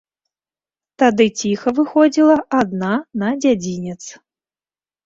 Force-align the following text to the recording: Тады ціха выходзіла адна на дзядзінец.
Тады 1.03 1.27
ціха 1.43 1.69
выходзіла 1.81 2.35
адна 2.61 2.91
на 3.27 3.39
дзядзінец. 3.47 4.01